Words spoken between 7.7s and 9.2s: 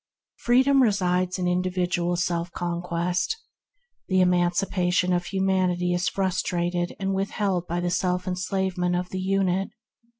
the self enslavement of the